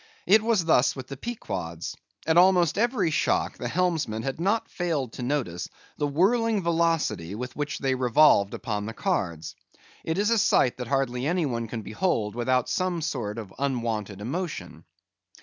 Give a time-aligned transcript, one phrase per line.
[0.25, 1.95] It was thus with the Pequod's;
[2.25, 7.55] at almost every shock the helmsman had not failed to notice the whirling velocity with
[7.55, 9.53] which they revolved upon the cards;
[10.03, 14.85] it is a sight that hardly anyone can behold without some sort of unwonted emotion.